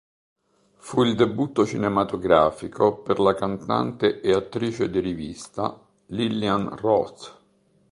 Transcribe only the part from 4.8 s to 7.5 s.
di rivista Lillian Roth.